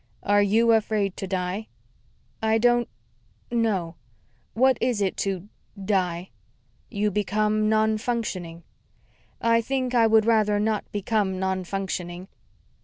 [0.23, 1.67] "Are you afraid to die?"
[2.41, 2.89] "I don't
[3.51, 3.97] know.
[4.55, 5.47] What is it to
[5.79, 6.31] die?"
[6.89, 8.63] "You become nonfunctioning."
[9.41, 12.29] "I think I would rather not become nonfunctioning."